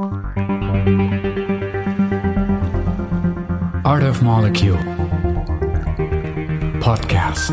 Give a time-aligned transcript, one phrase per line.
[0.00, 0.08] Art
[4.02, 4.78] of Molecule
[6.80, 7.50] Podcast.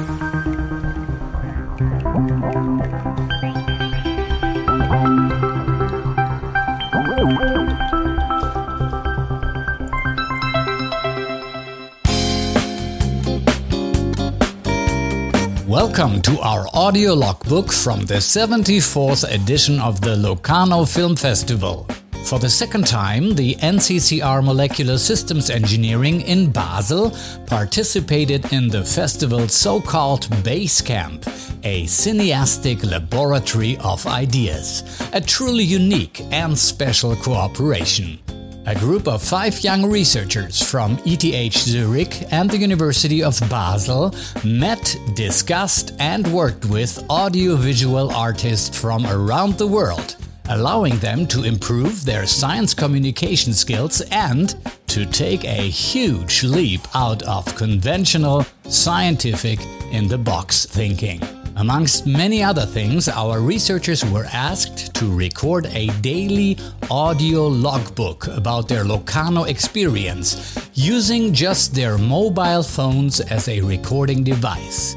[15.67, 21.85] Welcome to our audio logbook from the 74th edition of the Locarno Film Festival.
[22.27, 29.53] For the second time, the NCCR Molecular Systems Engineering in Basel participated in the festival's
[29.53, 31.25] so called Base Camp,
[31.63, 38.19] a cineastic laboratory of ideas, a truly unique and special cooperation.
[38.65, 44.13] A group of five young researchers from ETH Zurich and the University of Basel
[44.43, 50.17] met, discussed, and worked with audiovisual artists from around the world,
[50.49, 54.55] allowing them to improve their science communication skills and
[54.87, 59.59] to take a huge leap out of conventional, scientific,
[59.91, 61.21] in the box thinking.
[61.57, 66.55] Amongst many other things, our researchers were asked to record a daily
[66.91, 74.95] audio logbook about their Locarno experience using just their mobile phones as a recording device.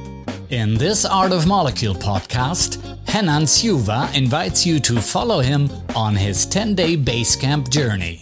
[0.50, 2.82] In this Art of Molecule podcast,
[3.14, 8.20] Renan Silva invites you to follow him on his 10 day Basecamp journey.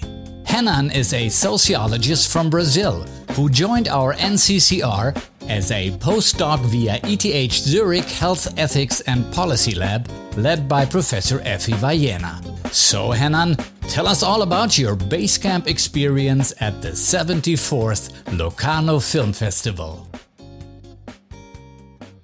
[0.53, 5.19] Renan is a sociologist from Brazil who joined our NCCR
[5.49, 10.07] as a postdoc via ETH Zurich Health Ethics and Policy Lab,
[10.37, 12.45] led by Professor Effy Vayena.
[12.75, 13.57] So, Renan,
[13.89, 20.08] tell us all about your Basecamp experience at the 74th Locarno Film Festival.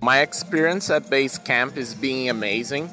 [0.04, 2.92] My experience at base camp is being amazing.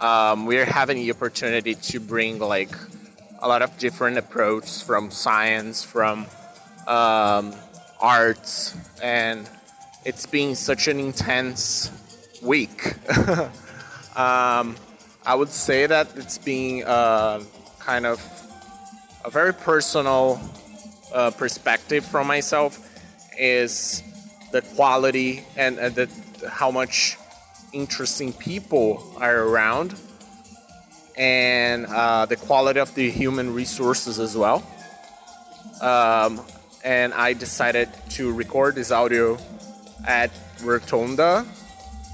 [0.00, 2.74] Um, we're having the opportunity to bring like
[3.40, 6.26] a lot of different approaches from science, from
[6.88, 7.54] um,
[8.00, 9.48] arts, and
[10.04, 11.92] it's been such an intense
[12.42, 12.94] week.
[14.16, 14.74] um,
[15.24, 17.40] I would say that it's been uh,
[17.78, 18.20] kind of
[19.24, 20.40] a very personal
[21.14, 22.80] uh, perspective from myself
[23.38, 24.02] is
[24.50, 26.10] the quality and, and the,
[26.46, 27.16] how much
[27.72, 29.94] interesting people are around
[31.16, 34.62] and uh, the quality of the human resources as well.
[35.80, 36.40] Um,
[36.84, 39.36] and I decided to record this audio
[40.06, 41.44] at Rotonda.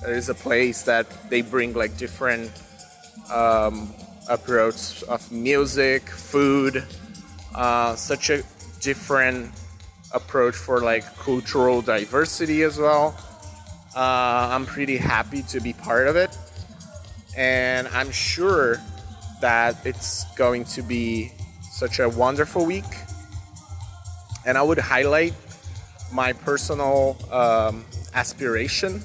[0.02, 2.50] There is a place that they bring like different
[3.32, 3.92] um,
[4.28, 6.84] approach of music, food,
[7.54, 8.42] uh, such a
[8.80, 9.52] different
[10.12, 13.16] approach for like cultural diversity as well.
[13.94, 16.36] Uh, I'm pretty happy to be part of it,
[17.36, 18.80] and I'm sure
[19.40, 21.30] that it's going to be
[21.70, 22.84] such a wonderful week.
[24.44, 25.34] And I would highlight
[26.12, 27.84] my personal um,
[28.14, 29.00] aspiration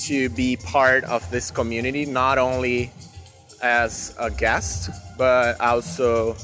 [0.00, 2.92] to be part of this community, not only
[3.62, 6.36] as a guest, but also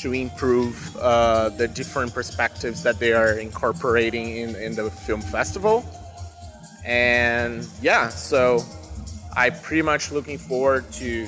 [0.00, 5.84] to improve uh, the different perspectives that they are incorporating in, in the film festival.
[6.84, 8.62] And yeah, so
[9.36, 11.26] I'm pretty much looking forward to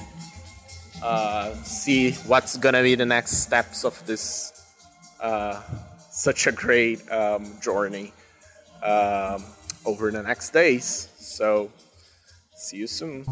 [1.02, 4.52] uh, see what's gonna be the next steps of this
[5.20, 5.62] uh,
[6.10, 8.12] such a great um, journey
[8.82, 9.44] um,
[9.84, 11.08] over the next days.
[11.18, 11.70] So,
[12.54, 13.24] see you soon.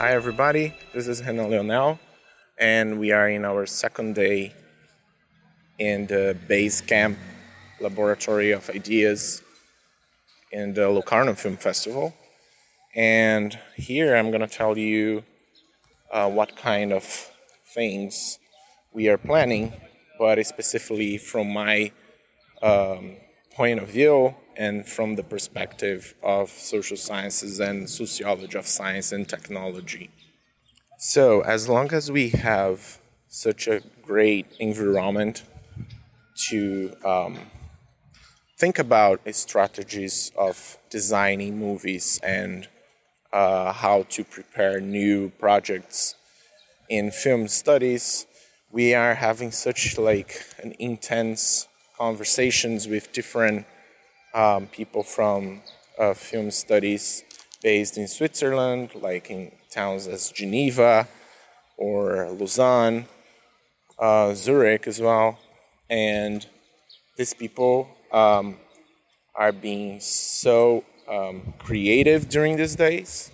[0.00, 0.72] Hi, everybody.
[0.94, 1.98] This is Renan Leonel,
[2.56, 4.54] and we are in our second day
[5.78, 7.18] in the Base Camp
[7.82, 9.42] Laboratory of Ideas
[10.52, 12.14] in the Locarno Film Festival.
[12.96, 15.22] And here I'm going to tell you
[16.10, 17.04] uh, what kind of
[17.74, 18.38] things
[18.94, 19.70] we are planning,
[20.18, 21.92] but specifically from my
[22.62, 23.16] um,
[23.54, 29.24] point of view and from the perspective of social sciences and sociology of science and
[29.26, 30.10] technology.
[30.98, 32.98] So, as long as we have
[33.28, 35.44] such a great environment
[36.48, 36.60] to
[37.04, 37.38] um,
[38.58, 42.68] think about strategies of designing movies and
[43.32, 46.16] uh, how to prepare new projects
[46.88, 48.26] in film studies
[48.72, 51.66] we are having such like an intense
[51.98, 53.66] conversations with different
[54.34, 55.62] um, people from
[55.98, 57.24] uh, film studies
[57.62, 61.08] based in Switzerland, like in towns as Geneva
[61.76, 63.06] or Lausanne,
[63.98, 65.38] uh, Zurich as well.
[65.88, 66.46] And
[67.16, 68.56] these people um,
[69.34, 73.30] are being so um, creative during these days.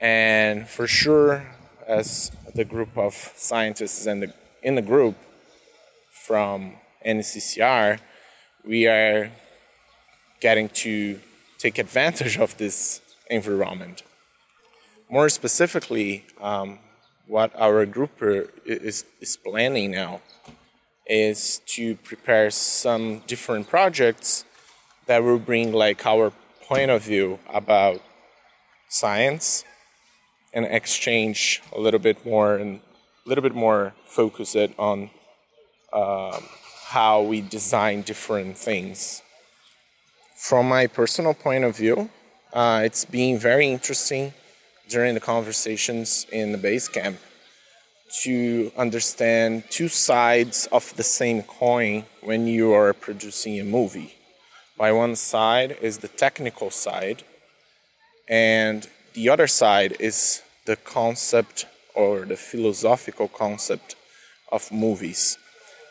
[0.00, 1.46] And for sure,
[1.86, 4.32] as the group of scientists the,
[4.62, 5.16] in the group
[6.10, 6.74] from
[7.06, 8.00] NCCR,
[8.64, 9.30] we are
[10.40, 11.20] getting to
[11.58, 13.00] take advantage of this
[13.30, 14.02] environment.
[15.10, 16.78] More specifically, um,
[17.26, 18.10] what our group
[18.64, 20.20] is, is planning now
[21.06, 24.44] is to prepare some different projects
[25.06, 26.32] that will bring like our
[26.66, 28.00] point of view about
[28.88, 29.64] science
[30.52, 32.80] and exchange a little bit more and
[33.24, 35.10] a little bit more focus it on
[35.92, 36.42] um,
[36.88, 39.22] how we design different things.
[40.38, 42.10] From my personal point of view,
[42.52, 44.32] uh, it's been very interesting
[44.88, 47.18] during the conversations in the base camp
[48.22, 54.14] to understand two sides of the same coin when you are producing a movie.
[54.78, 57.24] By one side is the technical side,
[58.28, 63.96] and the other side is the concept or the philosophical concept
[64.52, 65.36] of movies.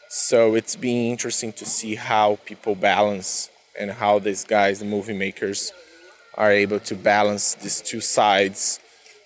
[0.08, 5.14] So it's been interesting to see how people balance and how these guys, the movie
[5.14, 5.72] makers,
[6.36, 8.80] are able to balance these two sides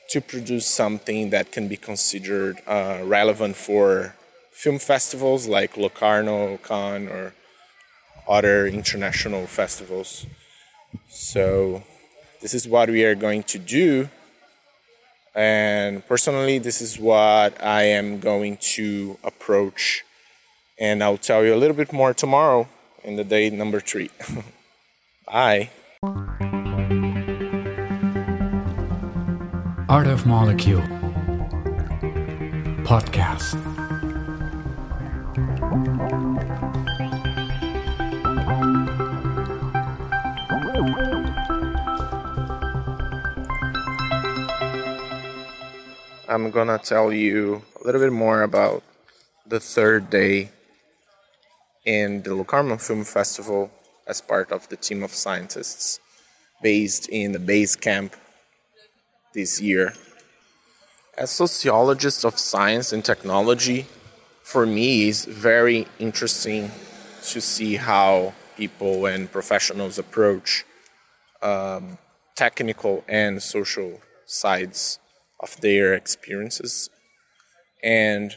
[0.09, 4.15] to produce something that can be considered uh, relevant for
[4.51, 7.33] film festivals like Locarno, Cannes, or
[8.27, 10.25] other international festivals.
[11.09, 11.83] So,
[12.42, 14.09] this is what we are going to do.
[15.33, 20.03] And personally, this is what I am going to approach.
[20.77, 22.68] And I'll tell you a little bit more tomorrow
[23.03, 24.09] in the day number three.
[25.25, 25.69] Bye.
[29.89, 30.81] Art of Molecule
[32.83, 33.57] Podcast.
[46.30, 48.83] I'm gonna tell you a little bit more about
[49.45, 50.50] the third day
[51.86, 53.72] in the Locarno Film Festival
[54.07, 56.00] as part of the team of scientists
[56.62, 58.16] based in the base camp
[59.33, 59.94] this year.
[61.18, 63.88] As sociologist of science and technology,
[64.44, 66.72] for me it's very interesting
[67.24, 70.66] to see how people and professionals approach
[71.42, 71.98] um,
[72.36, 75.00] technical and social sides
[75.39, 76.89] of their experiences.
[77.84, 78.36] And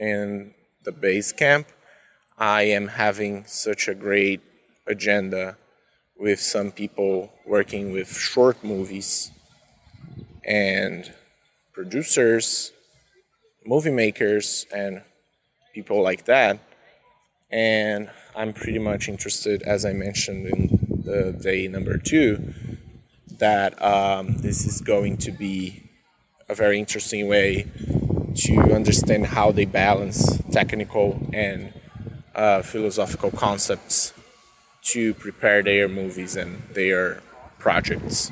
[0.00, 0.54] in
[0.84, 1.66] the base camp,
[2.40, 4.40] I am having such a great
[4.86, 5.56] agenda
[6.16, 9.32] with some people working with short movies
[10.44, 11.12] and
[11.72, 12.70] producers,
[13.66, 15.02] movie makers, and
[15.74, 16.60] people like that.
[17.50, 22.54] And I'm pretty much interested, as I mentioned in the day number two,
[23.38, 25.90] that um, this is going to be
[26.48, 27.66] a very interesting way
[28.36, 31.72] to understand how they balance technical and
[32.38, 34.14] uh, philosophical concepts
[34.82, 37.20] to prepare their movies and their
[37.58, 38.30] projects.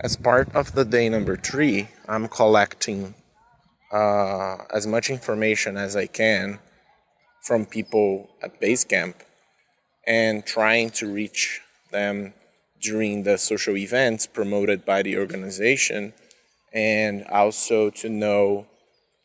[0.00, 3.14] As part of the day number three, I'm collecting
[3.92, 6.58] uh, as much information as I can
[7.42, 9.16] from people at base camp
[10.06, 11.60] and trying to reach
[11.92, 12.34] them
[12.80, 16.12] during the social events promoted by the organization
[16.72, 18.66] and also to know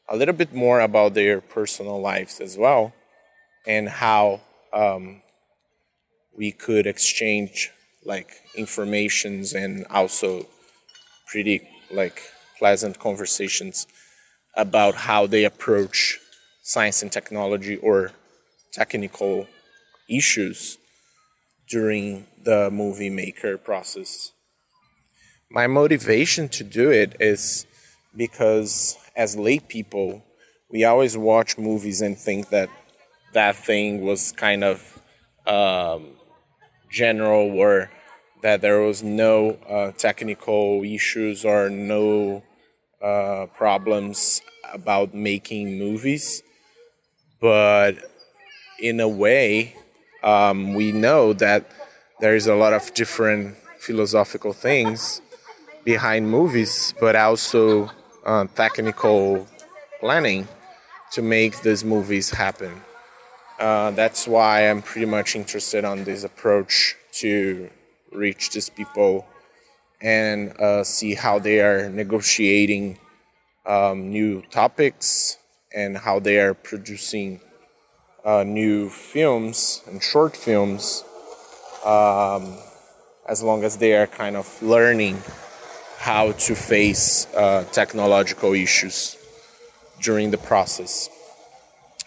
[0.07, 2.93] a little bit more about their personal lives as well
[3.65, 4.41] and how
[4.73, 5.21] um,
[6.35, 7.71] we could exchange
[8.03, 10.45] like informations and also
[11.27, 12.21] pretty like
[12.59, 13.87] pleasant conversations
[14.55, 16.19] about how they approach
[16.61, 18.11] science and technology or
[18.71, 19.47] technical
[20.09, 20.77] issues
[21.67, 24.31] during the movie maker process.
[25.49, 27.65] My motivation to do it is
[28.15, 30.23] because as lay people,
[30.69, 32.69] we always watch movies and think that
[33.33, 34.99] that thing was kind of
[35.45, 36.15] um,
[36.91, 37.91] general or
[38.41, 42.43] that there was no uh, technical issues or no
[43.01, 44.41] uh, problems
[44.73, 46.43] about making movies.
[47.39, 47.93] But
[48.79, 49.75] in a way,
[50.23, 51.69] um, we know that
[52.19, 55.21] there is a lot of different philosophical things
[55.83, 57.91] behind movies, but also
[58.25, 59.47] uh, technical
[59.99, 60.47] planning
[61.11, 62.81] to make these movies happen.
[63.59, 67.69] Uh, that's why I'm pretty much interested on this approach to
[68.11, 69.25] reach these people
[70.01, 72.99] and uh, see how they are negotiating
[73.65, 75.37] um, new topics
[75.73, 77.39] and how they are producing
[78.25, 81.03] uh, new films and short films
[81.85, 82.57] um,
[83.27, 85.21] as long as they are kind of learning
[86.05, 89.17] how to face uh, technological issues
[89.99, 91.09] during the process.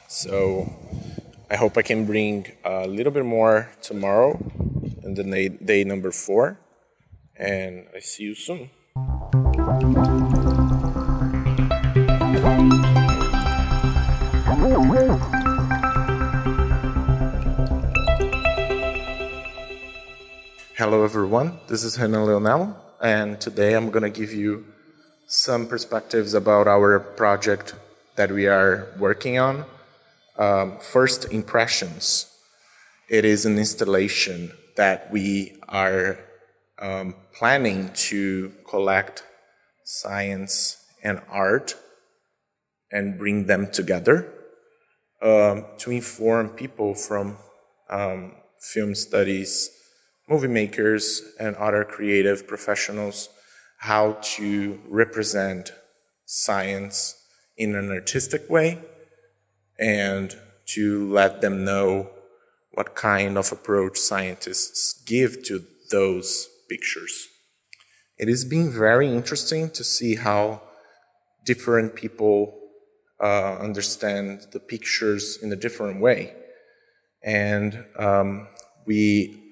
[0.07, 0.73] So
[1.50, 4.38] I hope I can bring a little bit more tomorrow
[5.02, 6.61] in the day, day number four.
[7.35, 8.71] And I see you soon.
[20.76, 21.59] Hello, everyone.
[21.67, 24.67] This is Renan Leonel, and today I'm going to give you
[25.26, 27.75] some perspectives about our project
[28.17, 29.64] that we are working on.
[30.37, 32.26] Um, first impressions.
[33.09, 36.19] It is an installation that we are
[36.78, 39.25] um, planning to collect
[39.85, 41.75] science and art
[42.90, 44.33] and bring them together
[45.23, 47.37] um, to inform people from
[47.90, 49.71] um, film studies
[50.28, 53.28] movie makers and other creative professionals
[53.78, 55.73] how to represent
[56.26, 57.14] science
[57.56, 58.78] in an artistic way
[59.78, 62.11] and to let them know
[62.73, 67.28] what kind of approach scientists give to those pictures.
[68.18, 70.62] It has been very interesting to see how
[71.44, 72.54] different people
[73.20, 76.35] uh, understand the pictures in a different way.
[77.23, 78.49] And um,
[78.87, 79.48] we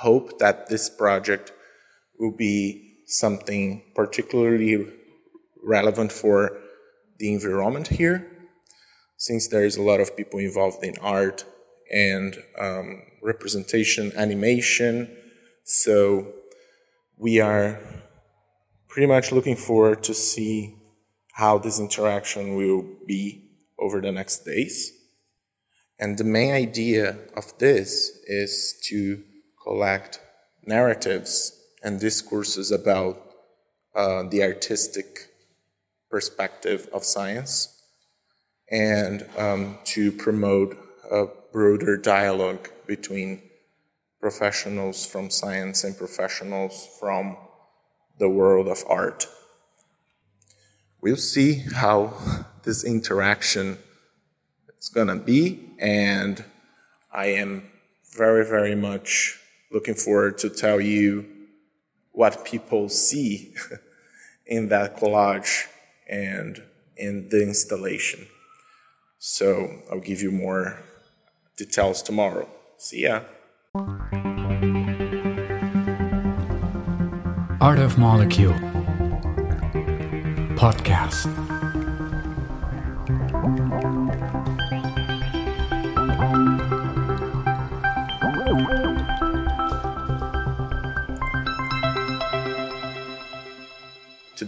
[0.00, 1.52] hope that this project
[2.18, 4.86] will be something particularly
[5.62, 6.58] relevant for
[7.18, 8.26] the environment here,
[9.16, 11.44] since there is a lot of people involved in art
[11.92, 15.14] and um, representation, animation.
[15.64, 16.32] So
[17.18, 17.78] we are
[18.88, 20.76] pretty much looking forward to see
[21.34, 24.92] how this interaction will be over the next days.
[25.98, 29.22] And the main idea of this is to
[29.70, 30.18] collect
[30.66, 33.16] narratives and discourses about
[33.94, 35.28] uh, the artistic
[36.10, 37.80] perspective of science
[38.68, 40.76] and um, to promote
[41.12, 43.40] a broader dialogue between
[44.20, 47.36] professionals from science and professionals from
[48.18, 49.28] the world of art.
[51.00, 52.14] We'll see how
[52.64, 53.78] this interaction
[54.80, 56.44] is going to be, and
[57.12, 57.70] I am
[58.16, 59.39] very, very much
[59.70, 61.26] looking forward to tell you
[62.12, 63.54] what people see
[64.46, 65.66] in that collage
[66.08, 66.62] and
[66.96, 68.26] in the installation.
[69.18, 70.82] So I'll give you more
[71.56, 72.48] details tomorrow.
[72.78, 73.20] See ya.
[77.60, 78.54] Art of Molecule
[80.56, 81.59] Podcast.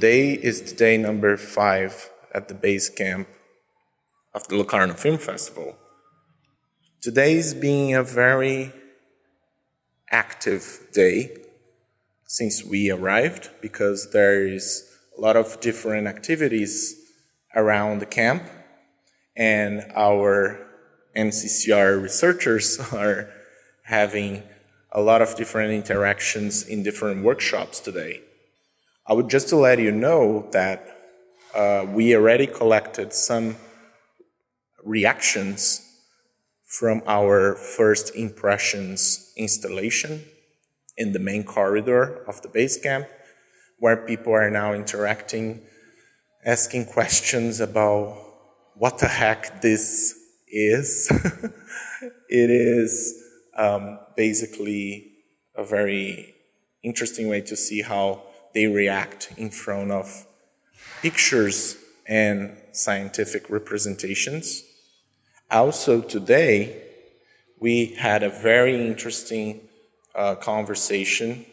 [0.03, 3.29] Today is day number five at the base camp
[4.35, 5.77] of the Locarno Film Festival.
[7.01, 8.73] Today is being a very
[10.11, 11.31] active day
[12.27, 14.83] since we arrived because there is
[15.17, 16.97] a lot of different activities
[17.55, 18.43] around the camp
[19.37, 20.67] and our
[21.15, 23.31] NCCR researchers are
[23.85, 24.43] having
[24.91, 28.23] a lot of different interactions in different workshops today.
[29.05, 30.97] I would just to let you know that
[31.57, 33.57] uh, we already collected some
[34.85, 35.81] reactions
[36.65, 40.25] from our first impressions installation
[40.97, 43.09] in the main corridor of the base camp,
[43.81, 45.63] where people are now interacting,
[46.45, 48.17] asking questions about
[48.77, 50.15] what the heck this
[50.47, 51.11] is.
[52.29, 53.21] it is
[53.57, 55.13] um, basically
[55.57, 56.37] a very
[56.85, 58.23] interesting way to see how
[58.55, 60.27] they react in front of
[61.01, 64.65] pictures and scientific representations.
[65.51, 66.83] Also, today,
[67.61, 69.61] we had a very interesting
[70.15, 71.45] uh, conversation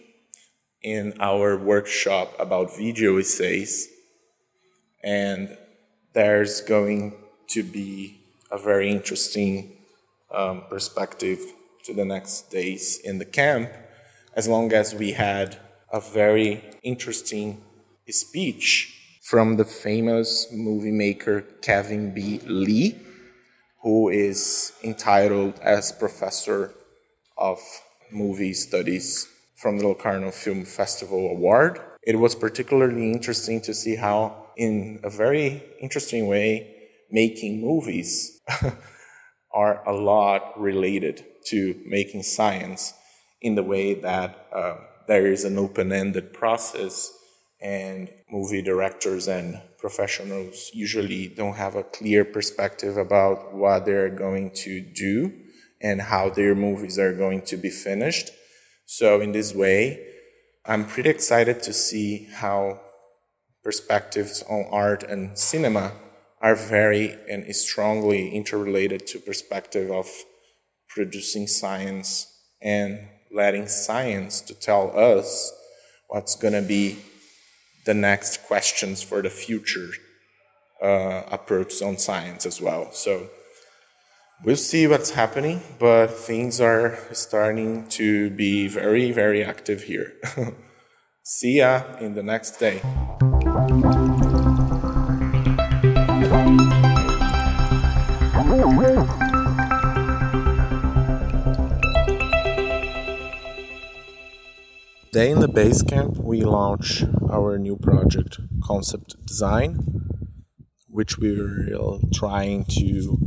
[0.81, 3.89] in our workshop about video essays,
[5.03, 5.57] and
[6.13, 7.15] there's going
[7.49, 9.77] to be a very interesting
[10.33, 11.39] um, perspective
[11.83, 13.69] to the next days in the camp,
[14.35, 15.59] as long as we had
[15.91, 17.61] a very interesting
[18.09, 22.39] speech from the famous movie maker Kevin B.
[22.45, 22.95] Lee,
[23.81, 26.73] who is entitled as Professor
[27.37, 27.59] of
[28.11, 31.79] Movie Studies from the Locarno Film Festival Award.
[32.03, 36.75] It was particularly interesting to see how, in a very interesting way,
[37.11, 38.39] making movies
[39.53, 42.93] are a lot related to making science
[43.41, 44.75] in the way that uh,
[45.09, 47.11] there is an open ended process
[47.59, 54.51] and movie directors and professionals usually don't have a clear perspective about what they're going
[54.53, 55.33] to do
[55.81, 58.29] and how their movies are going to be finished.
[58.85, 60.05] So, in this way,
[60.63, 62.79] I'm pretty excited to see how
[63.63, 65.93] perspectives on art and cinema
[66.39, 70.07] are very and strongly interrelated to perspective of
[70.87, 72.27] producing science
[72.61, 75.53] and letting science to tell us
[76.07, 76.99] what's going to be
[77.85, 79.91] the next questions for the future
[80.81, 82.91] uh, approach on science as well.
[82.91, 83.29] So
[84.43, 90.13] we'll see what's happening, but things are starting to be very, very active here.
[91.23, 92.81] see ya in the next day.
[105.11, 109.79] Day in the Basecamp, we launch our new project, Concept Design,
[110.87, 113.17] which we're trying to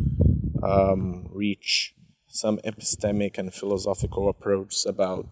[0.63, 1.97] um, reach
[2.29, 5.27] some epistemic and philosophical approach about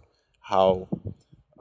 [0.49, 0.89] how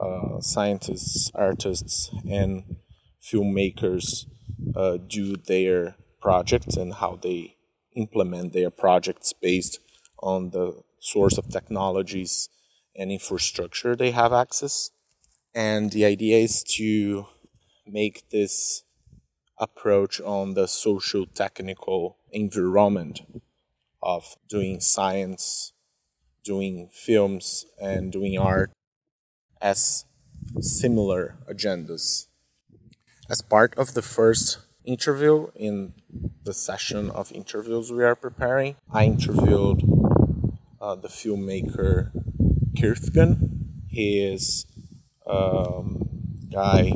[0.00, 2.74] uh, scientists, artists, and
[3.22, 4.26] filmmakers
[4.74, 7.54] uh, do their projects and how they
[7.94, 9.78] implement their projects based
[10.18, 12.48] on the source of technologies
[12.96, 14.90] and infrastructure they have access.
[15.54, 17.26] And the idea is to
[17.86, 18.82] make this
[19.58, 23.20] approach on the social technical environment
[24.02, 25.72] of doing science,
[26.44, 28.70] doing films, and doing art
[29.60, 30.04] as
[30.60, 32.26] similar agendas.
[33.28, 35.92] As part of the first interview in
[36.44, 39.82] the session of interviews we are preparing, I interviewed
[40.80, 42.10] uh, the filmmaker
[42.76, 43.86] Kirthgan.
[43.88, 44.66] He is
[45.26, 46.08] a um,
[46.52, 46.92] guy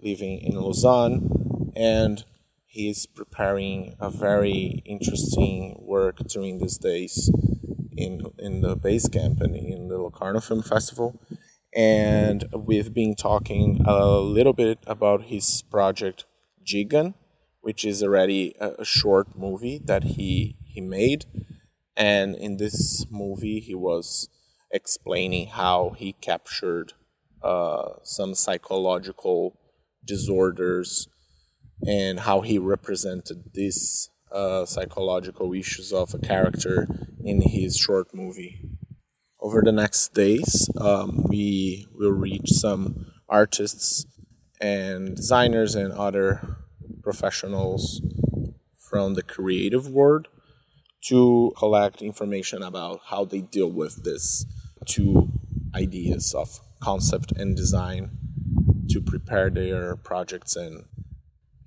[0.00, 2.24] living in Lausanne and
[2.66, 7.30] he's preparing a very interesting work during these days
[7.96, 11.20] in in the base camp and in the Locarno Film Festival.
[11.74, 16.24] And we've been talking a little bit about his project
[16.64, 17.14] Gigan,
[17.60, 21.26] which is already a, a short movie that he he made.
[21.96, 24.28] And in this movie, he was
[24.74, 26.92] explaining how he captured
[27.42, 29.56] uh, some psychological
[30.04, 31.08] disorders
[31.86, 36.88] and how he represented these uh, psychological issues of a character
[37.24, 38.60] in his short movie.
[39.40, 44.06] Over the next days, um, we will reach some artists
[44.60, 46.56] and designers and other
[47.02, 48.00] professionals
[48.90, 50.28] from the creative world
[51.04, 54.46] to collect information about how they deal with this
[54.86, 55.30] two
[55.74, 58.10] ideas of concept and design
[58.90, 60.84] to prepare their projects and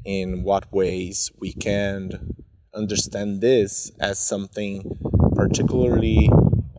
[0.06, 2.36] in what ways we can
[2.74, 4.98] understand this as something
[5.36, 6.30] particularly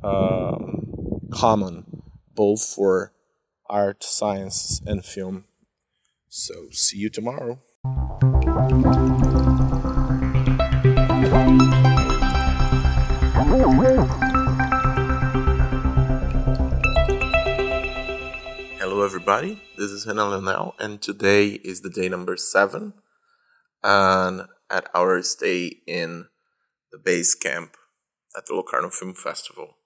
[0.03, 1.85] um, common
[2.35, 3.13] both for
[3.69, 5.45] art, science, and film.
[6.29, 7.59] So, see you tomorrow.
[19.09, 19.63] Everybody.
[19.79, 22.93] This is Renan Leonel, and today is the day number seven.
[23.83, 26.27] And at our stay in
[26.93, 27.79] the base camp
[28.37, 29.79] at the Locarno Film Festival.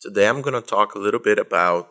[0.00, 1.90] Today, I'm going to talk a little bit about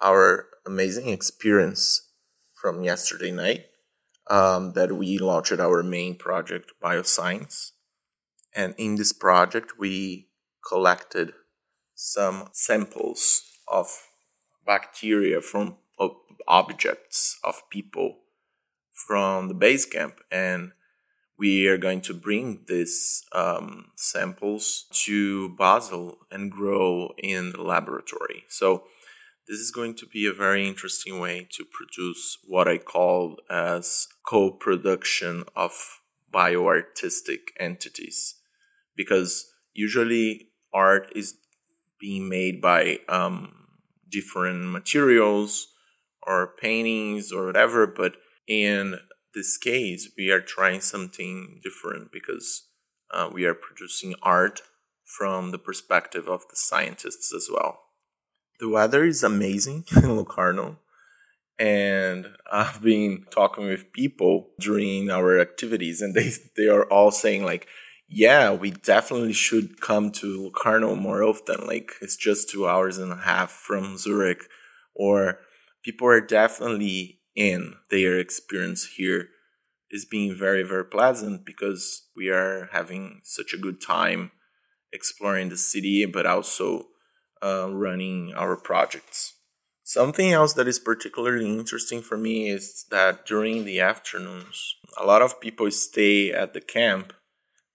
[0.00, 2.10] our amazing experience
[2.54, 3.66] from yesterday night
[4.30, 7.72] um, that we launched our main project, Bioscience.
[8.56, 10.30] And in this project, we
[10.66, 11.34] collected
[11.94, 13.88] some samples of
[14.64, 15.76] bacteria from
[16.48, 18.18] objects of people
[18.92, 20.72] from the base camp and
[21.38, 28.44] we are going to bring these um, samples to Basel and grow in the laboratory.
[28.48, 28.84] So
[29.46, 34.08] this is going to be a very interesting way to produce what I call as
[34.26, 36.00] co-production of
[36.32, 38.34] bioartistic entities
[38.96, 41.34] because usually art is
[42.00, 43.68] being made by um,
[44.10, 45.67] different materials
[46.28, 48.96] or paintings or whatever but in
[49.34, 52.64] this case we are trying something different because
[53.12, 54.60] uh, we are producing art
[55.04, 57.80] from the perspective of the scientists as well
[58.60, 60.78] the weather is amazing in locarno
[61.58, 67.44] and I've been talking with people during our activities, and they they are all saying
[67.44, 67.66] like,
[68.08, 71.66] yeah, we definitely should come to Locarno more often.
[71.66, 74.44] Like it's just two hours and a half from Zurich,
[74.94, 75.40] or
[75.88, 79.28] people are definitely in their experience here
[79.90, 84.30] is being very very pleasant because we are having such a good time
[84.92, 86.88] exploring the city, but also
[87.42, 89.34] uh, running our projects.
[89.84, 95.22] Something else that is particularly interesting for me is that during the afternoons, a lot
[95.22, 97.14] of people stay at the camp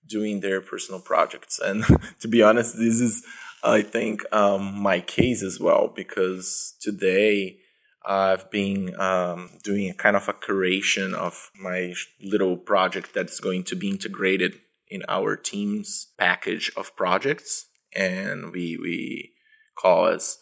[0.07, 1.59] doing their personal projects.
[1.59, 1.83] And
[2.19, 3.25] to be honest, this is,
[3.63, 7.57] I think, um, my case as well, because today
[8.05, 13.63] I've been um, doing a kind of a curation of my little project that's going
[13.65, 17.67] to be integrated in our team's package of projects.
[17.95, 19.33] And we, we
[19.75, 20.37] call as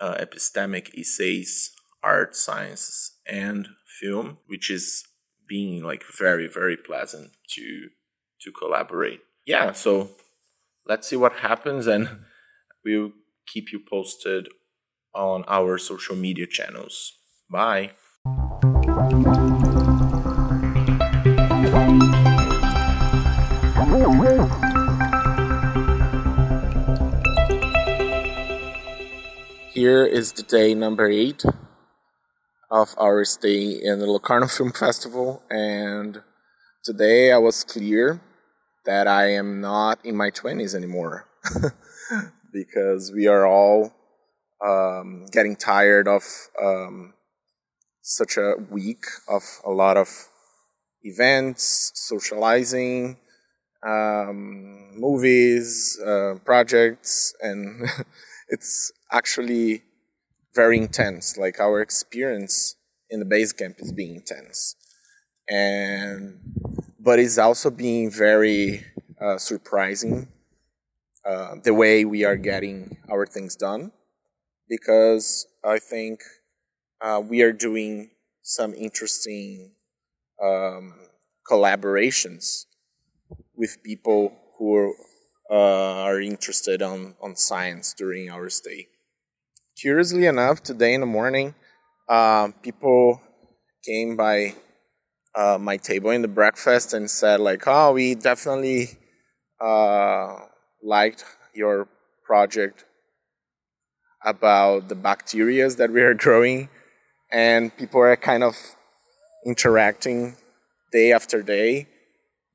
[0.00, 3.68] uh, epistemic essays, art, sciences, and
[4.00, 5.04] film, which is
[5.48, 7.88] being like very, very pleasant to
[8.42, 9.20] to collaborate.
[9.46, 10.10] Yeah, so
[10.86, 12.08] let's see what happens, and
[12.84, 13.12] we'll
[13.46, 14.48] keep you posted
[15.14, 17.12] on our social media channels.
[17.50, 17.92] Bye.
[29.72, 31.44] Here is the day number eight
[32.70, 36.22] of our stay in the Locarno Film Festival, and
[36.84, 38.20] today I was clear
[38.84, 41.26] that I am not in my 20s anymore
[42.52, 43.92] because we are all
[44.64, 46.22] um, getting tired of
[46.62, 47.14] um,
[48.02, 50.08] such a week of a lot of
[51.02, 53.16] events, socializing,
[53.86, 57.88] um, movies, uh, projects, and
[58.48, 59.82] it's actually
[60.54, 61.36] very intense.
[61.36, 62.76] Like our experience
[63.08, 64.76] in the base camp is being intense,
[65.48, 66.38] and
[66.98, 68.84] but it's also being very
[69.20, 70.28] uh, surprising
[71.24, 73.92] uh, the way we are getting our things done
[74.70, 76.22] because I think
[77.02, 79.72] uh, we are doing some interesting
[80.42, 80.94] um,
[81.46, 82.66] collaborations
[83.56, 84.92] with people who are,
[85.50, 88.86] uh, are interested on, on science during our stay.
[89.76, 91.54] Curiously enough, today in the morning,
[92.08, 93.20] uh, people
[93.84, 94.54] came by
[95.34, 98.98] uh, my table in the breakfast and said like, "Oh, we definitely
[99.60, 100.36] uh,
[100.82, 101.88] liked your
[102.24, 102.84] project
[104.24, 106.68] about the bacteria that we are growing,"
[107.30, 108.56] and people are kind of
[109.46, 110.36] interacting
[110.92, 111.86] day after day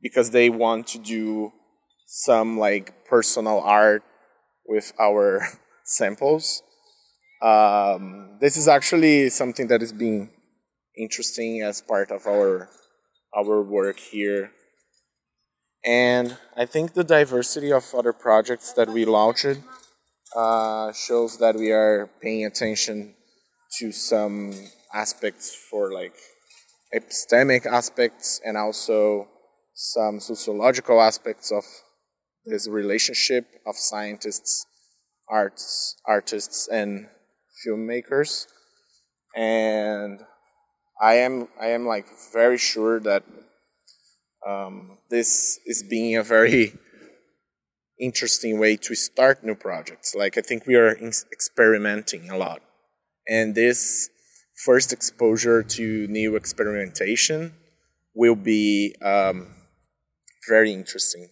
[0.02, 1.52] because they want to do
[2.06, 4.04] some like personal art
[4.68, 5.48] with our
[5.84, 6.62] samples.
[7.42, 10.30] Um, this is actually something that is being
[10.98, 12.70] interesting as part of our
[13.36, 14.52] our work here.
[15.84, 19.58] And I think the diversity of other projects that we launched
[20.36, 23.16] uh, shows that we are paying attention
[23.80, 24.54] to some
[24.94, 26.16] aspects for like
[26.94, 29.28] epistemic aspects and also
[29.74, 31.64] some sociological aspects of
[32.46, 34.66] this relationship of scientists,
[35.30, 37.08] arts, artists, and
[37.66, 38.46] filmmakers.
[39.36, 40.22] And
[41.02, 43.24] I am I am like very sure that
[44.48, 46.74] um, this is being a very
[48.00, 50.16] interesting way to start new projects.
[50.16, 50.96] Like I think we are
[51.32, 52.62] experimenting a lot,
[53.28, 54.10] and this
[54.64, 57.54] first exposure to new experimentation
[58.14, 59.48] will be um,
[60.48, 61.30] very interesting.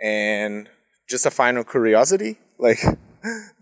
[0.00, 0.68] And
[1.08, 2.78] just a final curiosity, like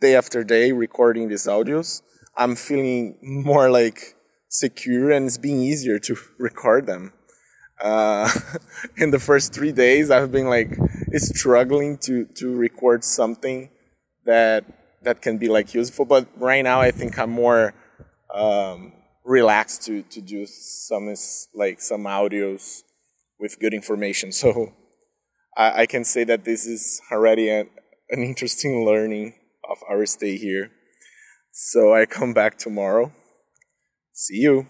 [0.00, 2.02] day after day recording these audios,
[2.36, 4.14] I'm feeling more like
[4.48, 7.12] secure and it's being easier to record them.
[7.80, 8.30] Uh,
[8.96, 10.76] in the first three days, I've been like
[11.16, 13.70] struggling to to record something
[14.24, 14.64] that
[15.02, 16.04] that can be like useful.
[16.04, 17.74] But right now, I think I'm more
[18.34, 18.92] um,
[19.24, 21.14] relaxed to to do some
[21.54, 22.82] like some audios
[23.38, 24.32] with good information.
[24.42, 24.72] So
[25.56, 27.60] I, I can say that this is already a,
[28.10, 29.34] an interesting learning
[29.68, 30.70] of our stay here.
[31.52, 33.12] So I come back tomorrow.
[34.12, 34.66] See you.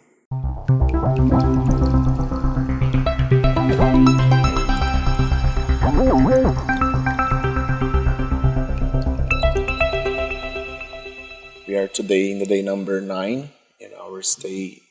[11.67, 13.51] We are today in the day number nine
[13.81, 14.83] in our stay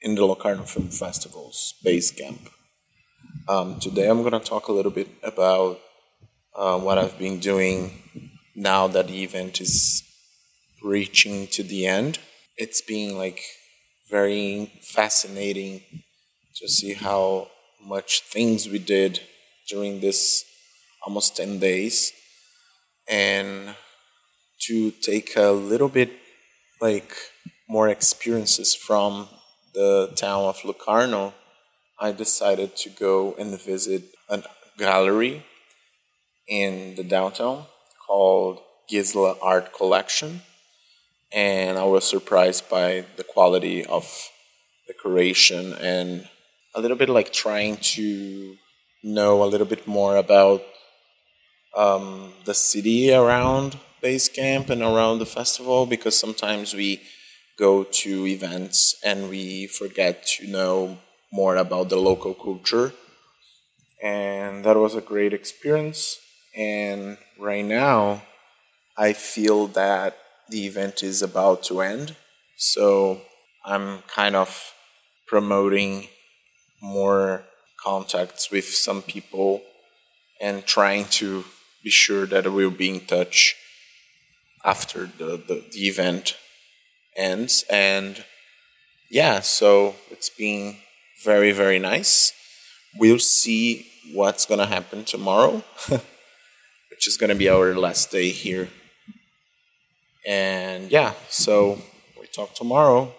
[0.00, 2.48] in the Locarno Film Festival's base camp.
[3.48, 5.80] Um, today I'm going to talk a little bit about
[6.54, 10.04] uh, what I've been doing now that the event is
[10.80, 12.20] reaching to the end.
[12.56, 13.40] It's been like
[14.08, 15.82] very fascinating
[16.60, 17.48] to see how
[17.82, 19.22] much things we did
[19.68, 20.44] during this
[21.04, 22.12] almost 10 days
[23.08, 23.74] and
[24.66, 26.10] to take a little bit
[26.80, 27.14] like
[27.68, 29.28] more experiences from
[29.74, 31.34] the town of Locarno,
[31.98, 34.42] I decided to go and visit a
[34.78, 35.44] gallery
[36.48, 37.66] in the downtown
[38.06, 40.42] called Ghisla Art Collection.
[41.32, 44.30] And I was surprised by the quality of
[44.86, 46.28] decoration and
[46.74, 48.56] a little bit like trying to
[49.02, 50.62] know a little bit more about
[51.76, 57.02] um, the city around Basecamp and around the festival because sometimes we
[57.58, 60.98] go to events and we forget to know
[61.32, 62.92] more about the local culture.
[64.00, 66.20] And that was a great experience.
[66.56, 68.22] And right now,
[68.96, 70.16] I feel that
[70.48, 72.14] the event is about to end.
[72.56, 73.22] So
[73.64, 74.72] I'm kind of
[75.26, 76.06] promoting
[76.80, 77.42] more
[77.82, 79.62] contacts with some people
[80.40, 81.44] and trying to
[81.82, 83.56] be sure that we'll be in touch
[84.66, 86.36] after the, the, the event
[87.16, 87.64] ends.
[87.70, 88.24] And
[89.10, 90.78] yeah, so it's been
[91.24, 92.32] very, very nice.
[92.98, 95.62] We'll see what's going to happen tomorrow,
[96.90, 98.68] which is going to be our last day here.
[100.26, 101.78] And yeah, so
[102.20, 103.14] we talk tomorrow.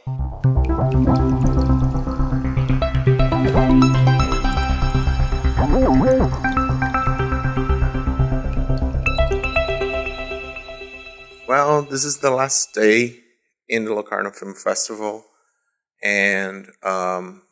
[11.48, 13.22] Well, this is the last day
[13.70, 15.24] in the Locarno Film Festival,
[16.04, 17.44] and um,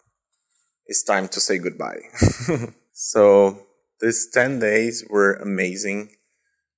[0.85, 2.01] it's time to say goodbye.
[2.91, 3.57] so,
[4.01, 6.09] these 10 days were amazing.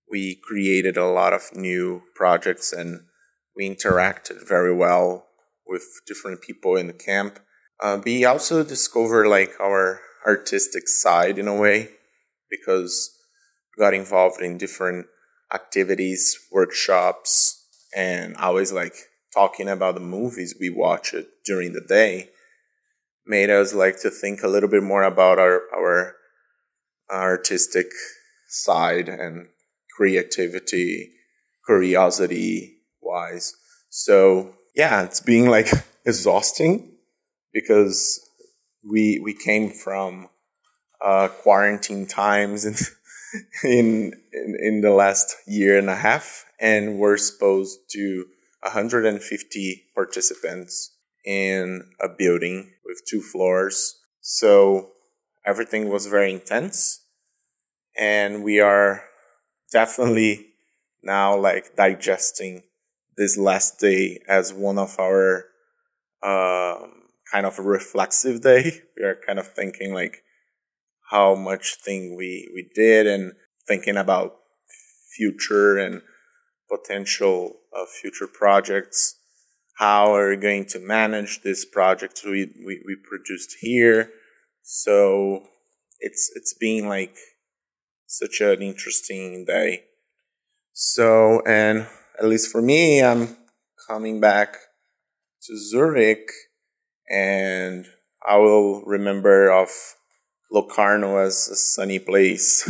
[0.07, 3.07] We created a lot of new projects and
[3.55, 5.25] we interacted very well
[5.65, 7.39] with different people in the camp.
[7.81, 11.89] Uh, we also discovered like our artistic side in a way
[12.47, 13.09] because
[13.75, 15.07] we got involved in different
[15.53, 18.93] activities, workshops, and always like
[19.33, 22.29] talking about the movies we watched during the day
[23.25, 26.15] made us like to think a little bit more about our our
[27.09, 27.87] artistic
[28.47, 29.47] side and
[29.95, 31.11] creativity,
[31.65, 33.53] curiosity wise.
[33.89, 35.69] So yeah, it's being like
[36.05, 36.93] exhausting
[37.53, 38.19] because
[38.83, 40.29] we we came from
[41.03, 42.79] uh, quarantine times and
[43.63, 48.25] in, in in the last year and a half, and we're exposed to
[48.61, 50.91] 150 participants
[51.25, 53.99] in a building with two floors.
[54.21, 54.91] So
[55.45, 57.01] everything was very intense,
[57.97, 59.03] and we are
[59.71, 60.47] definitely
[61.03, 62.63] now like digesting
[63.17, 65.45] this last day as one of our
[66.23, 68.81] um, kind of reflexive day.
[68.95, 70.23] We are kind of thinking like
[71.09, 73.33] how much thing we we did and
[73.67, 74.35] thinking about
[75.15, 76.01] future and
[76.69, 79.15] potential uh, future projects.
[79.77, 84.11] How are we going to manage this project we, we, we produced here?
[84.63, 85.43] So
[85.99, 87.15] it's it's been like
[88.07, 89.83] such an interesting day.
[90.73, 91.87] So and
[92.19, 93.37] at least for me i'm
[93.87, 94.57] coming back
[95.43, 96.29] to zurich
[97.09, 97.85] and
[98.27, 99.69] i will remember of
[100.51, 102.69] Locarno as a sunny place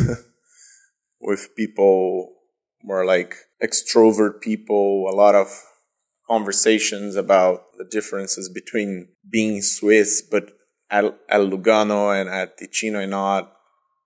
[1.20, 2.34] with people
[2.82, 5.48] more like extrovert people, a lot of
[6.28, 10.52] conversations about the differences between being Swiss, but
[10.90, 13.52] at, at Lugano and at Ticino and not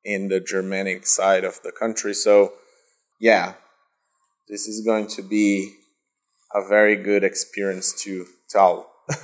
[0.04, 2.14] in the Germanic side of the country.
[2.14, 2.54] So,
[3.20, 3.54] yeah,
[4.48, 5.74] this is going to be
[6.54, 8.90] a very good experience to tell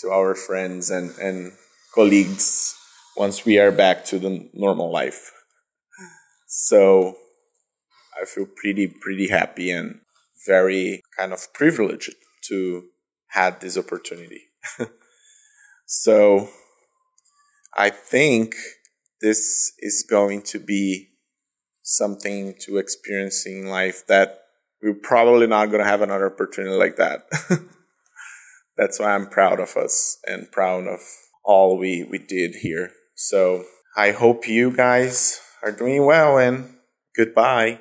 [0.00, 1.52] to our friends and, and
[1.94, 2.79] colleagues
[3.20, 5.30] once we are back to the normal life.
[6.46, 7.16] So
[8.18, 10.00] I feel pretty, pretty happy and
[10.46, 12.14] very kind of privileged
[12.48, 12.84] to
[13.32, 14.44] had this opportunity.
[15.86, 16.48] so
[17.76, 18.54] I think
[19.20, 21.10] this is going to be
[21.82, 24.44] something to experience in life that
[24.82, 27.28] we're probably not going to have another opportunity like that.
[28.78, 31.00] That's why I'm proud of us and proud of
[31.44, 32.92] all we, we did here.
[33.22, 33.64] So
[33.98, 36.70] I hope you guys are doing well and
[37.14, 37.80] goodbye.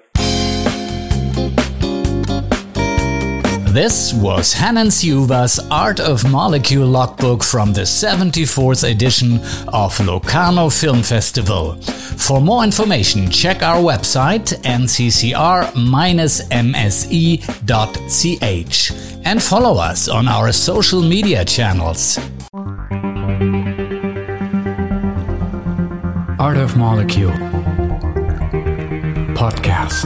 [3.72, 9.40] This was Renan Silva's Art of Molecule logbook from the 74th edition
[9.72, 11.82] of Locarno Film Festival.
[12.18, 15.32] For more information, check our website nccr-mse.ch
[19.26, 22.20] and follow us on our social media channels.
[26.40, 27.34] Art of Molecule
[29.36, 30.06] podcast.